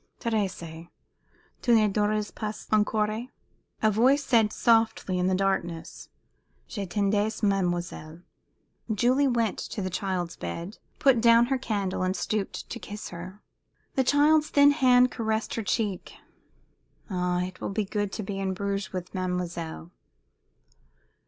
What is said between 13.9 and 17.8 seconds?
The child's thin hand caressed her cheek. "Ah, it will